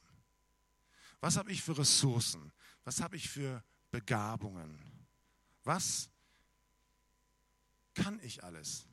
[1.20, 2.52] Was habe ich für Ressourcen?
[2.84, 4.78] Was habe ich für Begabungen?
[5.64, 6.08] Was
[7.94, 8.86] kann ich alles?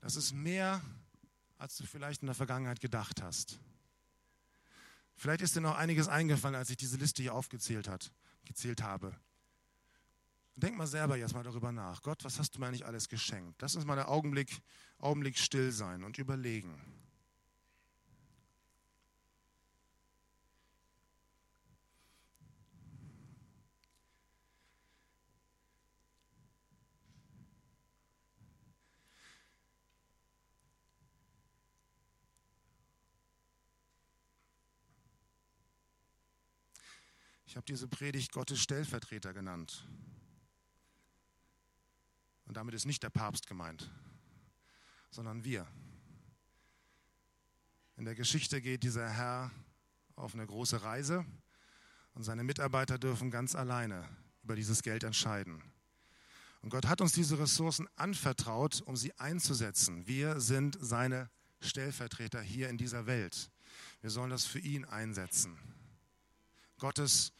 [0.00, 0.80] Das ist mehr,
[1.58, 3.58] als du vielleicht in der Vergangenheit gedacht hast.
[5.16, 8.10] Vielleicht ist dir noch einiges eingefallen, als ich diese Liste hier aufgezählt hat,
[8.44, 9.16] gezählt habe.
[10.54, 12.02] Denk mal selber jetzt mal darüber nach.
[12.02, 13.60] Gott, was hast du mir eigentlich alles geschenkt?
[13.62, 14.60] Lass uns mal einen Augenblick,
[14.98, 16.78] Augenblick still sein und überlegen.
[37.52, 39.86] Ich habe diese Predigt Gottes Stellvertreter genannt.
[42.52, 43.90] Und damit ist nicht der Papst gemeint,
[45.10, 45.66] sondern wir.
[47.96, 49.50] In der Geschichte geht dieser Herr
[50.16, 51.24] auf eine große Reise
[52.12, 54.06] und seine Mitarbeiter dürfen ganz alleine
[54.42, 55.62] über dieses Geld entscheiden.
[56.60, 60.06] Und Gott hat uns diese Ressourcen anvertraut, um sie einzusetzen.
[60.06, 61.30] Wir sind seine
[61.62, 63.50] Stellvertreter hier in dieser Welt.
[64.02, 65.56] Wir sollen das für ihn einsetzen.
[66.78, 67.32] Gottes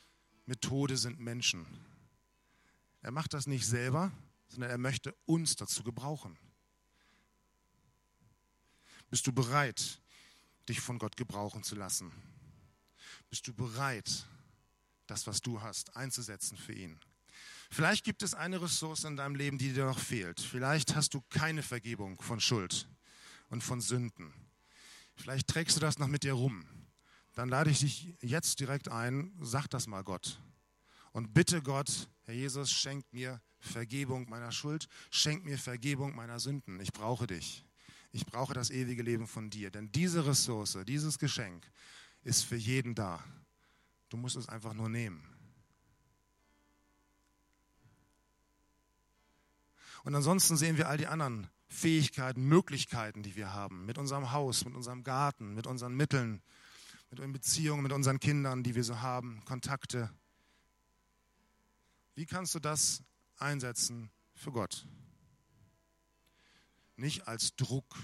[0.46, 1.66] Methode sind Menschen.
[3.02, 4.10] Er macht das nicht selber,
[4.52, 6.38] sondern er möchte uns dazu gebrauchen.
[9.10, 10.00] Bist du bereit,
[10.68, 12.12] dich von Gott gebrauchen zu lassen?
[13.28, 14.26] Bist du bereit,
[15.06, 16.98] das, was du hast, einzusetzen für ihn?
[17.70, 20.40] Vielleicht gibt es eine Ressource in deinem Leben, die dir noch fehlt.
[20.40, 22.88] Vielleicht hast du keine Vergebung von Schuld
[23.48, 24.32] und von Sünden.
[25.16, 26.66] Vielleicht trägst du das noch mit dir rum
[27.34, 30.38] dann lade ich dich jetzt direkt ein, sag das mal Gott.
[31.12, 36.80] Und bitte Gott, Herr Jesus, schenk mir Vergebung meiner Schuld, schenk mir Vergebung meiner Sünden.
[36.80, 37.64] Ich brauche dich.
[38.10, 39.70] Ich brauche das ewige Leben von dir.
[39.70, 41.64] Denn diese Ressource, dieses Geschenk
[42.24, 43.22] ist für jeden da.
[44.08, 45.24] Du musst es einfach nur nehmen.
[50.04, 54.64] Und ansonsten sehen wir all die anderen Fähigkeiten, Möglichkeiten, die wir haben, mit unserem Haus,
[54.64, 56.42] mit unserem Garten, mit unseren Mitteln,
[57.10, 60.10] mit unseren Beziehungen, mit unseren Kindern, die wir so haben, Kontakte.
[62.14, 63.02] Wie kannst du das
[63.42, 64.86] einsetzen für Gott?
[66.96, 67.96] Nicht als Druck,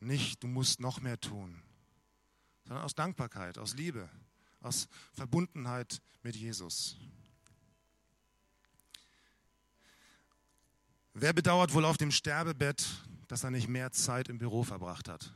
[0.00, 1.62] nicht du musst noch mehr tun,
[2.64, 4.08] sondern aus Dankbarkeit, aus Liebe,
[4.60, 6.96] aus Verbundenheit mit Jesus.
[11.14, 12.86] Wer bedauert wohl auf dem Sterbebett,
[13.28, 15.32] dass er nicht mehr Zeit im Büro verbracht hat?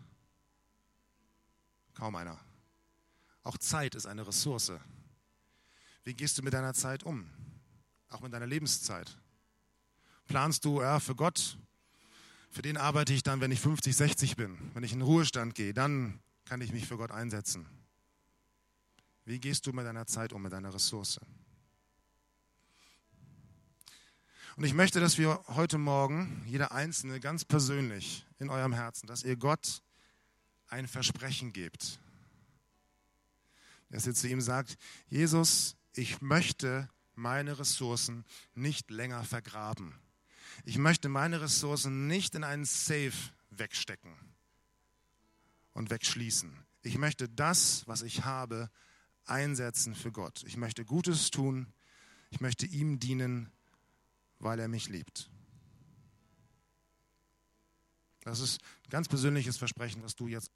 [1.94, 2.38] Kaum einer.
[3.42, 4.72] Auch Zeit ist eine Ressource.
[6.04, 7.30] Wie gehst du mit deiner Zeit um?
[8.10, 9.16] Auch mit deiner Lebenszeit.
[10.26, 11.58] Planst du, ja, für Gott,
[12.50, 15.54] für den arbeite ich dann, wenn ich 50, 60 bin, wenn ich in den Ruhestand
[15.54, 17.66] gehe, dann kann ich mich für Gott einsetzen.
[19.24, 21.20] Wie gehst du mit deiner Zeit um, mit deiner Ressource?
[24.56, 29.22] Und ich möchte, dass wir heute Morgen, jeder Einzelne ganz persönlich in eurem Herzen, dass
[29.22, 29.82] ihr Gott
[30.68, 32.00] ein Versprechen gebt.
[33.90, 34.76] Dass ihr zu ihm sagt,
[35.08, 36.88] Jesus, ich möchte
[37.20, 39.94] meine Ressourcen nicht länger vergraben.
[40.64, 43.12] Ich möchte meine Ressourcen nicht in einen Safe
[43.50, 44.14] wegstecken
[45.72, 46.52] und wegschließen.
[46.82, 48.70] Ich möchte das, was ich habe,
[49.26, 50.42] einsetzen für Gott.
[50.46, 51.72] Ich möchte Gutes tun.
[52.30, 53.52] Ich möchte ihm dienen,
[54.38, 55.30] weil er mich liebt.
[58.22, 60.50] Das ist ein ganz persönliches Versprechen, was du jetzt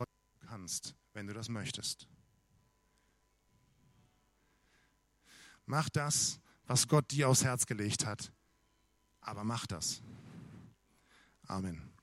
[0.47, 2.07] kannst, wenn du das möchtest.
[5.67, 8.33] Mach das, was Gott dir aufs Herz gelegt hat,
[9.21, 10.03] aber mach das.
[11.47, 11.94] Amen.